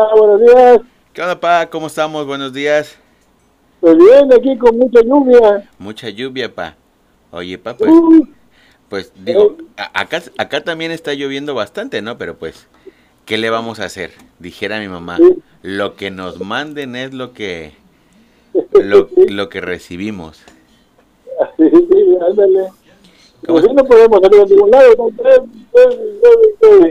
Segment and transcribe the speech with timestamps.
[0.00, 0.80] Hola, buenos días.
[1.12, 1.66] ¿Qué onda, pa?
[1.68, 2.24] ¿Cómo estamos?
[2.24, 2.96] Buenos días.
[3.80, 5.68] Pues bien, aquí con mucha lluvia.
[5.76, 6.76] Mucha lluvia, pa.
[7.32, 8.24] Oye, pa, pues, Uh,
[8.88, 12.16] pues digo, a- acá, acá también está lloviendo bastante, ¿no?
[12.16, 12.68] Pero pues,
[13.24, 14.12] ¿qué le vamos a hacer?
[14.38, 15.34] Dijera mi mamá, Sí.
[15.62, 17.72] lo que nos manden es lo que,
[18.80, 20.36] lo, lo que recibimos.
[21.56, 22.68] sí, sí, ándale.
[23.46, 24.94] ¿Cómo Pues no podemos salir a ningún lado.
[26.62, 26.88] No,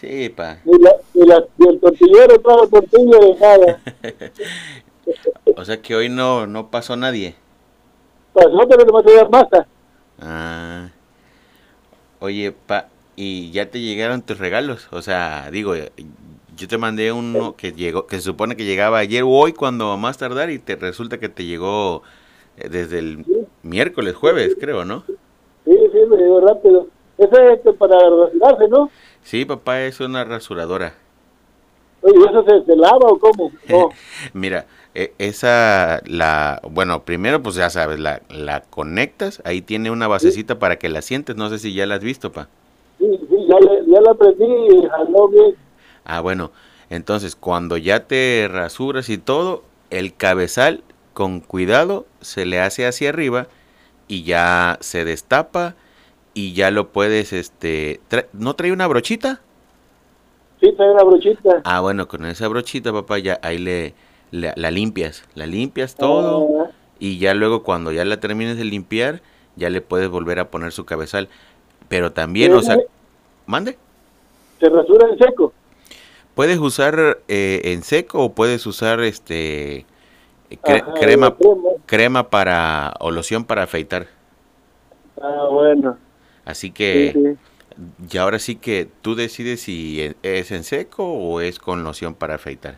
[0.00, 0.58] Sí, pa.
[0.64, 3.80] Ni, la, ni, la, ni el tortillero trajo tortilla de nada.
[5.56, 7.34] O sea que hoy no, no pasó nadie.
[8.32, 9.66] Pasó, pero no a llevar masa.
[10.20, 10.88] Ah.
[12.18, 14.88] Oye, pa, ¿y ya te llegaron tus regalos?
[14.90, 15.74] O sea, digo,
[16.56, 19.96] yo te mandé uno que llegó, que se supone que llegaba ayer o hoy cuando
[19.96, 22.02] más tardar y te resulta que te llegó
[22.56, 23.24] eh, desde el
[23.62, 25.04] miércoles, jueves, creo, ¿no?
[25.64, 26.88] Sí, sí, me llegó rápido.
[27.18, 28.90] Ese es este para rasurarse, ¿no?
[29.22, 30.94] Sí, papá, es una rasuradora.
[32.02, 33.50] Oye, ¿eso se, se lava o cómo?
[33.68, 33.88] No.
[34.32, 40.08] Mira, e- esa, la, bueno, primero pues ya sabes, la, la conectas, ahí tiene una
[40.08, 42.48] basecita para que la sientes, no sé si ya la has visto, pa.
[42.98, 43.56] Sí, sí, ya,
[43.86, 45.56] ya la aprendí y jaló bien.
[46.04, 46.52] Ah, bueno,
[46.90, 50.82] entonces cuando ya te rasuras y todo, el cabezal
[51.14, 53.48] con cuidado se le hace hacia arriba
[54.06, 55.74] y ya se destapa
[56.36, 59.40] y ya lo puedes, este, tra- ¿no trae una brochita?
[60.60, 61.62] Sí, trae una brochita.
[61.64, 63.94] Ah, bueno, con esa brochita, papá, ya ahí le,
[64.32, 68.64] le- la limpias, la limpias todo Ah, y ya luego cuando ya la termines de
[68.64, 69.22] limpiar,
[69.56, 71.30] ya le puedes volver a poner su cabezal.
[71.88, 72.76] Pero también, o sea,
[73.46, 73.78] mande.
[74.60, 75.54] se rasura en seco.
[76.34, 79.86] Puedes usar eh, en seco o puedes usar este
[80.50, 81.70] cre- Ajá, crema la crema.
[81.86, 84.08] crema para o loción para afeitar.
[85.20, 85.96] Ah, bueno.
[86.46, 87.38] Así Sí, que sí.
[88.10, 92.14] y ahora sí que tú decides si e- es en seco o es con loción
[92.14, 92.76] para afeitar.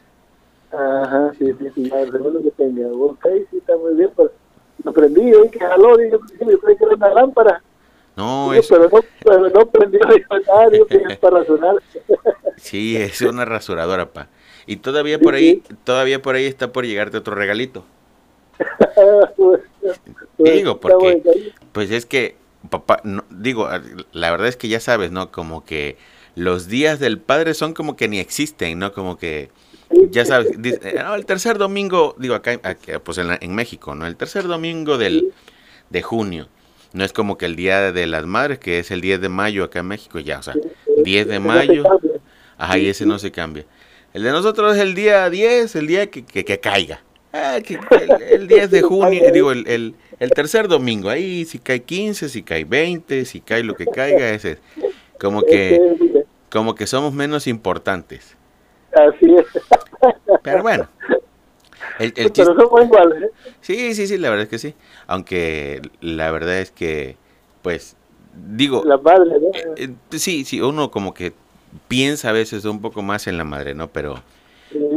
[0.72, 2.88] Ajá, sí, sí, sí, lo que tenga.
[2.88, 4.30] Ok, sí, está muy bien, pues.
[4.84, 7.62] Lo prendí, oí que jaló, digo, sí, yo creí que era una lámpara.
[8.16, 10.00] No, Digo, es pero no, pero no prendió,
[10.52, 11.76] ah, digo que es para rasurar.
[12.56, 14.28] sí, es una rasuradora, pa.
[14.66, 17.84] Y todavía por ahí todavía por ahí está por llegarte otro regalito.
[19.36, 19.60] Pues,
[20.38, 21.52] Digo, está porque-.
[21.72, 22.36] Pues es que,
[22.68, 23.68] papá, no, digo,
[24.12, 25.30] la verdad es que ya sabes, ¿no?
[25.30, 25.96] Como que
[26.34, 28.92] los días del padre son como que ni existen, ¿no?
[28.92, 29.50] Como que,
[30.10, 33.54] ya sabes, dice, eh, no, el tercer domingo, digo, acá, acá, pues en, la- en
[33.54, 34.06] México, ¿no?
[34.06, 35.32] El tercer domingo del,
[35.90, 36.48] de junio.
[36.92, 39.64] No es como que el día de las madres, que es el 10 de mayo
[39.64, 40.54] acá en México, ya, o sea,
[41.04, 41.84] 10 de mayo,
[42.56, 43.66] ajá, y ese no se cambia.
[44.14, 47.02] El de nosotros es el día 10, el día que, que, que caiga.
[47.32, 51.58] Ah, que- el, el 10 de junio, digo, el, el, el tercer domingo, ahí si
[51.58, 54.58] cae 15, si cae 20, si cae lo que caiga, ese es
[55.18, 55.80] como que,
[56.50, 58.36] como que somos menos importantes.
[58.92, 59.46] Así es.
[60.42, 60.88] Pero bueno,
[61.98, 63.30] el, el Pero somos iguales, ¿eh?
[63.60, 64.74] sí, sí, sí, la verdad es que sí.
[65.06, 67.16] Aunque la verdad es que,
[67.62, 67.96] pues,
[68.54, 69.48] digo, La madre, ¿no?
[69.54, 71.32] eh, eh, sí, sí, uno como que
[71.88, 73.88] piensa a veces un poco más en la madre, ¿no?
[73.88, 74.22] Pero,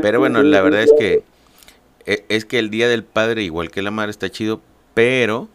[0.02, 1.24] pero bueno, la verdad es que
[2.06, 4.62] e- es que el Día del Padre, igual que la madre, está chido,
[4.94, 5.48] pero,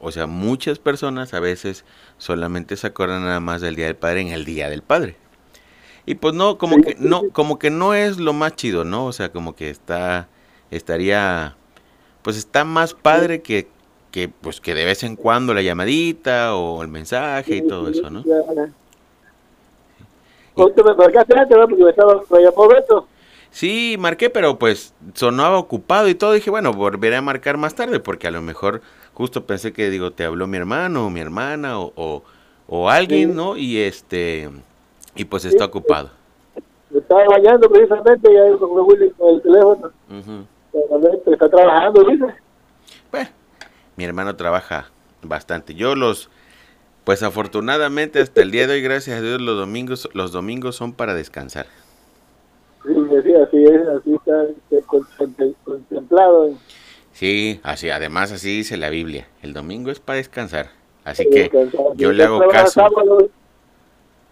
[0.00, 1.84] o sea, muchas personas a veces
[2.18, 5.16] solamente se acuerdan nada más del Día del Padre en el Día del Padre.
[6.06, 9.06] Y pues no, como que no, como que no es lo más chido, ¿no?
[9.06, 10.28] O sea, como que está,
[10.70, 11.56] estaría,
[12.22, 13.68] pues está más padre que,
[14.10, 18.10] que, pues que de vez en cuando la llamadita o el mensaje y todo eso,
[18.10, 18.22] ¿no?
[18.24, 18.68] Ya.
[20.54, 21.66] ¿Cómo te me marcaste antes, no?
[21.66, 23.08] Porque me estaba, me llamó Beto.
[23.54, 26.32] Sí, marqué, pero pues sonaba ocupado y todo.
[26.32, 28.82] Dije, bueno, volveré a marcar más tarde porque a lo mejor
[29.12, 32.24] justo pensé que, digo, te habló mi hermano o mi hermana o, o,
[32.66, 33.36] o alguien, Sí.
[33.36, 33.56] ¿no?
[33.56, 34.50] Y este,
[35.14, 36.10] y pues está ocupado.
[36.90, 39.90] Me estaba bañando precisamente y ahí con Willy con el teléfono.
[40.10, 40.46] Ujú.
[40.90, 42.24] Realmente está trabajando, dice.
[43.12, 43.30] Bueno,
[43.94, 44.90] mi hermano trabaja
[45.22, 45.76] bastante.
[45.76, 46.28] Yo los,
[47.04, 50.92] pues afortunadamente hasta el día de hoy, gracias a Dios, los domingos, los domingos son
[50.92, 51.66] para descansar.
[53.50, 56.50] Sí, sí, así es, así está este, contem- contemplado.
[57.12, 59.26] Sí, así, además así dice la Biblia.
[59.42, 60.70] El domingo es para descansar.
[61.04, 61.80] Así que descansar.
[61.96, 62.72] yo le hago caso.
[62.72, 63.28] sábado,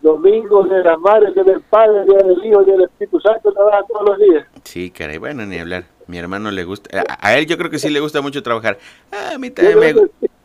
[0.00, 4.08] domingo de la madre, del padre, día del hijo, día del Espíritu Santo, trabaja todos
[4.08, 4.46] los días.
[4.64, 5.84] Sí, caray, bueno, ni hablar.
[6.08, 8.78] Mi hermano le gusta, a, a él yo creo que sí le gusta mucho trabajar.
[9.32, 9.94] A mí también me,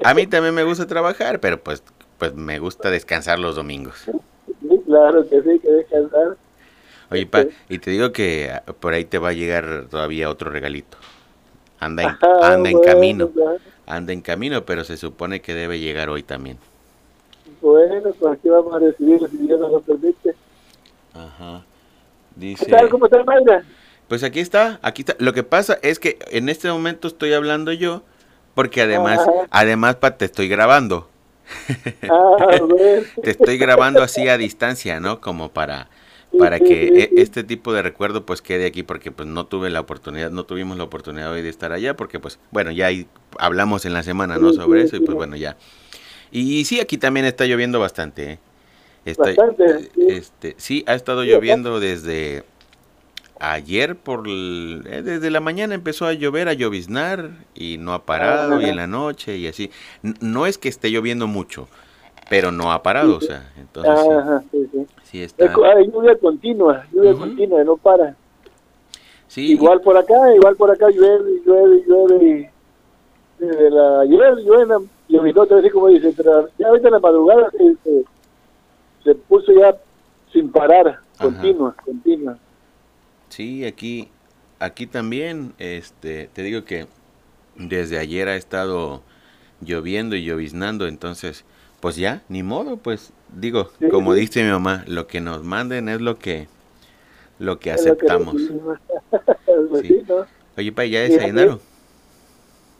[0.04, 1.82] a mí también me gusta trabajar, pero pues,
[2.20, 4.06] pues me gusta descansar los domingos.
[4.62, 6.38] Sí, claro que sí, que descansar.
[7.10, 10.50] Oye, pa, y te digo que ah, por ahí te va a llegar todavía otro
[10.52, 10.98] regalito.
[11.80, 13.32] Anda en, Ajá, anda en bueno, camino,
[13.86, 16.58] anda en camino, pero se supone que debe llegar hoy también.
[17.62, 20.36] Bueno, pues aquí vamos a recibir si Dios nos lo permite.
[21.14, 21.64] Ajá.
[22.36, 22.90] Dice, ¿Qué tal?
[22.90, 23.64] ¿Cómo está Mayra?
[24.08, 25.16] pues aquí está, aquí está.
[25.20, 28.04] Lo que pasa es que en este momento estoy hablando yo
[28.54, 29.48] porque además, Ajá.
[29.52, 31.10] además pa, te estoy grabando.
[32.10, 33.06] Ah, a ver.
[33.22, 35.22] te estoy grabando así a distancia, ¿no?
[35.22, 35.90] Como para
[36.38, 39.80] para que e- este tipo de recuerdo pues quede aquí porque pues no tuve la
[39.80, 43.08] oportunidad, no tuvimos la oportunidad hoy de estar allá porque pues bueno, ya ahí
[43.40, 44.54] hablamos en la semana, ¿no?
[44.54, 45.58] Sobre eso y pues bueno, ya.
[46.32, 48.40] Y, sí, aquí también está lloviendo bastante, ¿eh?
[49.06, 50.08] Está- Bastante, sí.
[50.10, 52.44] Este, sí, ha estado lloviendo desde
[53.40, 58.06] ayer por el- eh, desde la mañana empezó a llover, a lloviznar y no ha
[58.06, 59.72] parado y en la noche y así.
[60.02, 61.70] No es que esté lloviendo mucho,
[62.30, 64.86] pero no ha parado, o sea, entonces sí, Ajá, sí, sí.
[65.04, 65.46] sí está.
[65.46, 67.22] Hay lluvia continua, lluvia Ujú.
[67.22, 68.16] continua, no para.
[69.28, 72.52] Sí, Igual por acá, igual por acá llueve, llueve, llueve.
[73.40, 74.76] y Desde la ayer llueve,
[75.10, 76.14] llovinó otra vez, así como dice,
[76.58, 78.04] ya ahorita en la madrugada se, se,
[79.04, 79.76] se puso ya
[80.32, 82.38] sin parar, continua, continua.
[83.30, 84.10] Sí, aquí,
[84.60, 86.88] aquí también, este, te digo que
[87.56, 89.02] desde ayer ha estado
[89.62, 91.44] lloviendo y lloviznando, entonces,
[91.80, 94.22] pues ya, ni modo, pues digo, Sí, como sí.
[94.22, 96.48] dice mi mamá, lo que nos manden es lo que,
[97.40, 98.36] lo que Es lo que aceptamos.
[99.70, 100.04] Pues Sí.
[100.08, 100.26] ¿no?
[100.58, 101.60] Oye, pa, ¿ya desayunaron?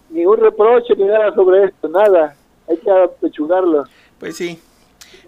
[0.10, 2.36] Ni un reproche ni nada sobre esto, nada.
[2.68, 3.86] Hay que apechugarlo.
[4.20, 4.60] Pues sí.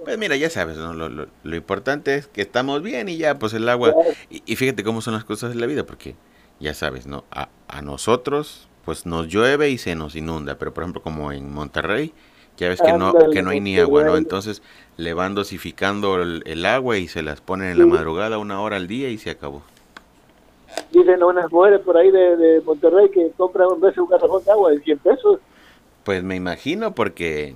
[0.03, 0.93] Pues mira, ya sabes, ¿no?
[0.93, 3.93] Lo, lo, lo importante es que estamos bien y ya, pues el agua.
[4.29, 6.15] Y, y fíjate cómo son las cosas de la vida, porque
[6.59, 7.23] ya sabes, ¿no?
[7.31, 11.51] A, a nosotros, pues nos llueve y se nos inunda, pero por ejemplo, como en
[11.53, 12.13] Monterrey,
[12.59, 14.17] ya ves que no, que no hay ni qué agua, ¿no?
[14.17, 14.61] Entonces
[14.97, 18.75] le van dosificando el, el agua y se las ponen en la madrugada una hora
[18.75, 19.63] al día y se acabó.
[20.91, 24.51] Dicen unas mujeres por ahí de, de Monterrey que compran un veces un garrafón de
[24.51, 25.39] agua de 100 pesos.
[26.03, 27.55] Pues me imagino porque,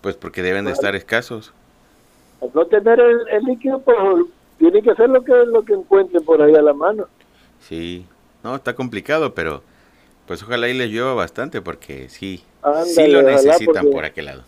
[0.00, 1.52] pues porque deben de estar escasos.
[2.40, 3.96] Al no tener el, el líquido, pues
[4.58, 7.06] tienen que hacer lo que, lo que encuentren por ahí a la mano.
[7.60, 8.06] Sí,
[8.42, 9.62] no, está complicado, pero
[10.28, 12.44] pues ojalá y les llueva bastante porque sí,
[12.84, 14.42] sí lo necesitan porque- por aquel lado.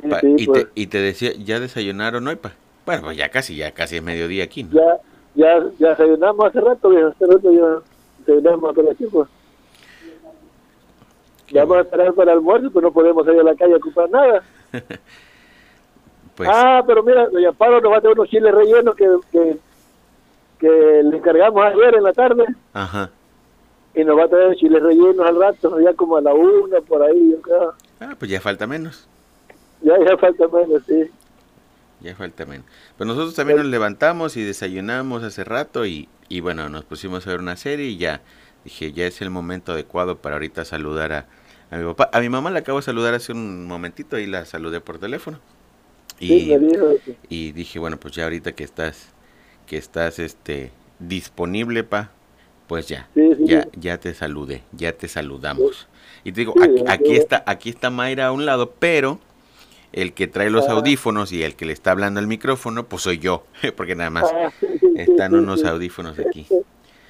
[0.00, 2.52] Sí, Pa- sí, y, pues, te, y te decía, ¿ya desayunaron hoy, pa?
[2.86, 4.70] Bueno, pues ya casi, ya casi es mediodía aquí, ¿no?
[4.72, 4.96] ya,
[5.34, 7.82] ya, ya desayunamos hace rato, hace rato ya
[8.26, 9.28] desayunamos con los chicos.
[11.46, 13.76] Qué Vamos a esperar para el almuerzo, pues no podemos salir a la calle a
[13.76, 14.42] ocupar nada.
[16.34, 19.58] Pues, Ah, pero mira, doña Pablo nos va a traer unos chiles rellenos que, que,
[20.58, 23.10] que le encargamos ayer en la tarde ajá.
[23.94, 27.02] Y nos va a traer chiles rellenos al rato, ya como a la una, por
[27.02, 27.74] ahí, yo creo.
[28.00, 29.08] Ah, pues ya falta menos,
[29.80, 31.10] Ya, ya falta menos, sí.
[32.00, 32.66] ya falta menos.
[32.96, 37.30] Pues nosotros también nos levantamos y desayunamos hace rato y, y bueno, nos pusimos a
[37.30, 38.22] ver una serie y ya
[38.64, 41.26] dije, ya es el momento adecuado para ahorita saludar a,
[41.70, 42.10] a mi papá.
[42.12, 45.38] A mi mamá la acabo de saludar hace un momentito y la saludé por teléfono.
[46.26, 49.14] Sí, Y, me dijo que- y dije, bueno, pues ya ahorita que estás,
[49.66, 52.10] que estás este disponible, pa,
[52.66, 53.44] pues ya, Sí, sí.
[53.46, 55.88] ya, ya te saludé, ya te saludamos.
[56.24, 56.54] Y te digo,
[56.88, 59.18] aquí, está, aquí está Mayra a un lado, pero
[59.92, 60.72] el que trae los Ah.
[60.72, 63.44] audífonos y el que le está hablando al micrófono, pues soy yo,
[63.76, 64.50] porque nada más Ah,
[64.94, 66.46] están unos audífonos aquí.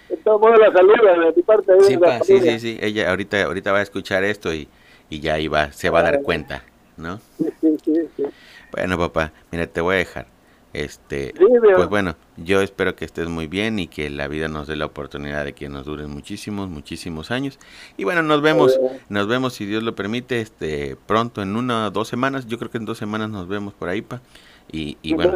[0.08, 1.72] La saluda de mi parte.
[1.80, 4.68] Sí, sí, sí, sí, ella ahorita, ahorita va a escuchar esto y,
[5.10, 6.22] y ya va, se va a dar Ah.
[6.22, 6.64] cuenta,
[6.96, 7.18] ¿no?
[7.38, 8.24] Sí, sí, sí, sí.
[8.70, 10.26] Bueno, papá, mira, te voy a dejar.
[10.72, 11.44] Este, Sí,
[11.76, 14.86] pues bueno, yo espero que estés muy bien y que la vida nos dé la
[14.86, 17.58] oportunidad de que nos duren muchísimos, muchísimos años.
[17.98, 18.78] Y bueno, nos vemos,
[19.10, 22.46] nos vemos si Dios lo permite, este, pronto en una o dos semanas.
[22.46, 24.22] Yo creo que en dos semanas nos vemos por ahí, pa.
[24.70, 25.32] Y, y bueno,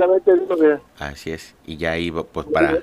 [0.99, 1.55] así es.
[1.67, 2.79] Y ya ahí, pues para,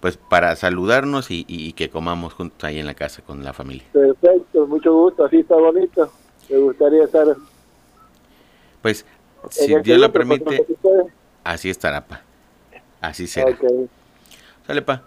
[0.00, 3.52] pues para saludarnos y, y- y que comamos juntos ahí en la casa con la
[3.52, 3.84] familia.
[3.92, 6.10] perfecto, mucho gusto, así está bonito.
[6.50, 7.36] Me gustaría estar.
[8.82, 9.06] Pues,
[9.50, 10.66] si Dios lo permite.
[11.44, 12.22] Así estará, pa.
[13.00, 13.56] Así será.
[14.66, 15.02] Sale, pa.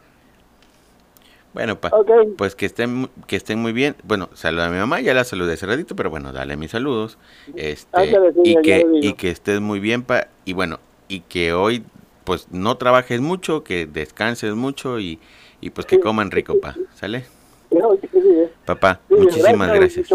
[1.53, 1.91] Bueno, pa.
[2.37, 3.95] Pues que estén, que estén muy bien.
[4.03, 7.17] Bueno, saluda a mi mamá, ya la saludé hace ratito, pero bueno, dale mis saludos.
[7.55, 10.27] Este, sí, y, que, y que estés muy bien, pa.
[10.45, 11.83] Y bueno, y que hoy,
[12.25, 15.19] pues no trabajes mucho, que descanses mucho y,
[15.59, 16.01] y pues que Sí.
[16.01, 16.75] coman rico, pa.
[16.93, 17.25] ¿Sale?
[17.71, 18.49] Sí, sí, sí, eh.
[18.65, 20.09] Papá, muchísimas gracias.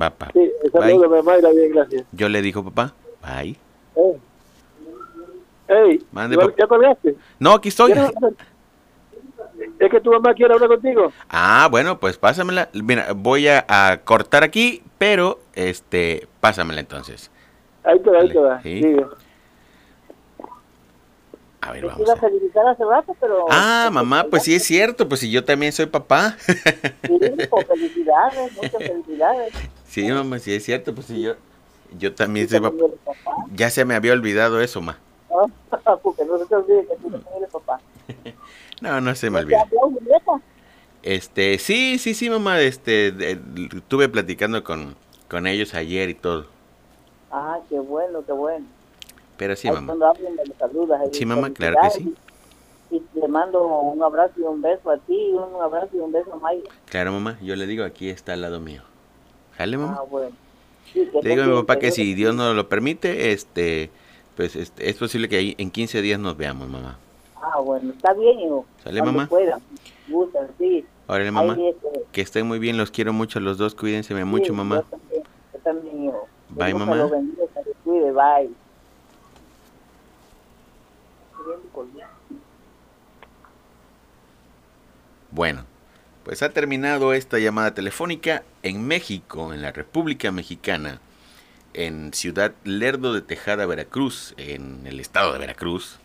[0.00, 0.30] Va, pa.
[0.32, 0.50] Bien,
[1.72, 2.04] gracias.
[2.12, 3.56] Yo le digo, papá, bye.
[3.96, 4.18] Eh.
[5.68, 7.14] Ey, Mande, ¿ya- pap- ¿ya colgaste?
[7.38, 7.92] No, aquí estoy.
[9.78, 11.12] Es que tu mamá quiere hablar contigo.
[11.28, 12.68] Ah, bueno, pues pásamela.
[12.72, 17.30] Mira, voy a, a cortar aquí, pero este, pásamela entonces.
[17.84, 18.62] Ahí te va, ahí te va.
[18.62, 18.82] sí.
[18.82, 19.06] Sigue.
[21.60, 22.02] A ver, Te vamos.
[22.06, 23.44] iba a felicitar hace rato, pero...
[23.50, 26.36] Ah, mamá, pues sí es cierto, pues si yo también soy papá.
[26.38, 26.54] Sí,
[27.50, 29.52] pues, felicidades, muchas felicidades.
[29.88, 31.34] Sí, mamá, sí es cierto, pues sí yo
[31.98, 32.76] yo también soy papá.
[33.54, 34.98] Ya se me había olvidado eso, ma.
[35.46, 35.98] ¿No?
[36.02, 37.80] Porque no se te olvide que tú eres papá.
[38.80, 39.44] No, no se me.
[41.02, 43.40] Este, sí, sí, sí, mamá, este, de-
[43.76, 44.96] estuve platicando con,
[45.28, 46.46] con ellos ayer y todo.
[47.30, 48.66] Ah, qué bueno, qué bueno.
[49.36, 49.86] Pero sí, Ahí mamá.
[49.88, 51.00] Cuando hablen me lo saludas.
[51.00, 51.08] ahí.
[51.12, 52.14] Sí, mamá, claro que sí.
[52.90, 56.32] Y le mando un abrazo y un beso a ti, un abrazo y un beso
[56.32, 56.70] a Mayra.
[56.86, 58.82] Claro, mamá, yo le digo, aquí está al lado mío.
[59.56, 59.98] ¿Jale, mamá?
[60.00, 60.30] Ah, bueno.
[60.92, 63.90] Sí, Le digo a mi papá que si Dios nos lo permite, este,
[64.38, 66.96] pues este, es posible que ahí en 15 días nos veamos, mamá.
[67.42, 68.64] Ah, bueno, está bien, hijo.
[68.84, 69.28] ¿Sale, Cuando mamá?
[69.28, 69.58] pueda.
[70.06, 70.86] Gusta, sí.
[71.08, 71.54] Órale, mamá.
[71.54, 74.76] Ahí, este, Que estén muy bien, los quiero mucho los dos, cuídense mucho, mamá.
[74.76, 76.28] Yo también, yo también, hijo.
[76.50, 77.06] Que Bye, Dios mamá.
[77.06, 77.42] bendiga,
[77.82, 78.50] cuide, bye.
[85.32, 85.64] Bueno,
[86.22, 91.00] pues ha terminado esta llamada telefónica en México, en la República Mexicana,
[91.78, 96.00] en Ciudad Lerdo de Tejada, Veracruz, en el estado de Veracruz.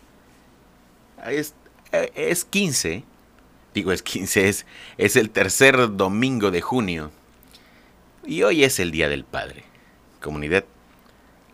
[1.26, 1.54] Es,
[1.90, 3.02] eh, es 15,
[3.74, 4.66] digo es 15, es,
[4.98, 7.10] es el tercer domingo de junio.
[8.24, 9.64] Y hoy es el Día del Padre.
[10.22, 10.64] Comunidad,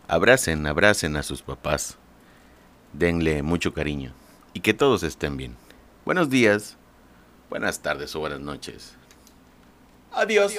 [0.07, 1.97] abracen, abracen a sus papás.
[2.93, 4.13] Denle mucho cariño.
[4.53, 5.55] Y que todos estén bien.
[6.05, 6.77] Buenos días.
[7.49, 8.93] Buenas tardes o buenas noches.
[10.11, 10.53] Adiós.